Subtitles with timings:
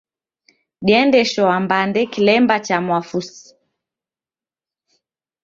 [0.87, 3.57] Diende shoa mbande kilemba cha Mwafusi.